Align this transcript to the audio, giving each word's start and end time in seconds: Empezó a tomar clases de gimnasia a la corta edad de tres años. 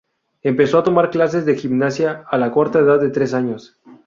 Empezó 0.41 0.79
a 0.79 0.83
tomar 0.83 1.11
clases 1.11 1.45
de 1.45 1.53
gimnasia 1.55 2.23
a 2.27 2.39
la 2.39 2.49
corta 2.51 2.79
edad 2.79 2.99
de 2.99 3.11
tres 3.11 3.35
años. 3.35 3.77